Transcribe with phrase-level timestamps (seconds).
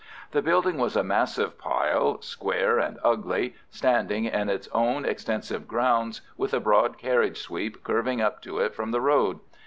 [0.31, 6.21] The building was a massive pile, square and ugly, standing in its own extensive grounds,
[6.37, 9.41] with a broad carriage sweep curving up to it from the road.